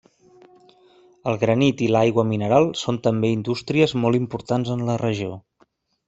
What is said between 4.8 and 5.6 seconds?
la regió.